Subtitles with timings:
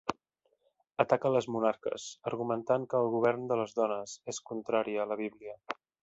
[1.03, 5.55] Ataca les monarques, argumentant que el govern de les dones és contrari a la Bíblia.